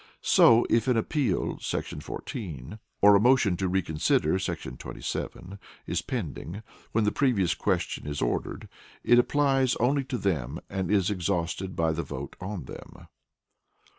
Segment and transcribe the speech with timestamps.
[0.23, 1.57] So if an Appeal[§
[2.03, 4.33] 14] or a motion to Reconsider[§
[4.79, 8.67] 27] is pending when the Previous Question is ordered,
[9.03, 13.05] it applies only to them and is exhausted by the vote on them.